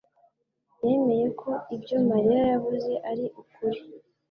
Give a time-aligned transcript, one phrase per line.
[0.87, 3.79] yemeye ko ibyo Mariya yavuze ari ukuri.